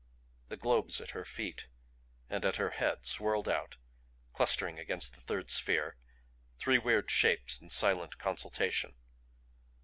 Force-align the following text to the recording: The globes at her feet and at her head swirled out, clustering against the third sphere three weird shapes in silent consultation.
The 0.47 0.57
globes 0.57 0.99
at 0.99 1.11
her 1.11 1.23
feet 1.25 1.67
and 2.27 2.43
at 2.43 2.55
her 2.55 2.71
head 2.71 3.05
swirled 3.05 3.47
out, 3.47 3.77
clustering 4.33 4.79
against 4.79 5.13
the 5.13 5.21
third 5.21 5.51
sphere 5.51 5.95
three 6.57 6.79
weird 6.79 7.11
shapes 7.11 7.61
in 7.61 7.69
silent 7.69 8.17
consultation. 8.17 8.95